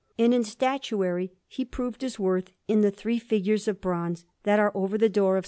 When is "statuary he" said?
0.43-1.63